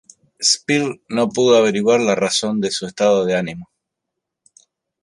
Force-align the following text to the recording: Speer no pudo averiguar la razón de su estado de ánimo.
Speer 0.49 0.95
no 1.15 1.29
pudo 1.29 1.57
averiguar 1.57 2.01
la 2.01 2.15
razón 2.15 2.59
de 2.59 2.71
su 2.71 2.87
estado 2.87 3.23
de 3.23 3.37
ánimo. 3.37 3.69